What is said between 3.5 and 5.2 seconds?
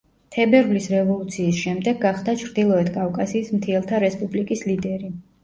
მთიელთა რესპუბლიკის ლიდერი.